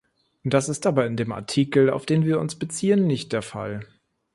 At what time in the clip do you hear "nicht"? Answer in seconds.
3.05-3.33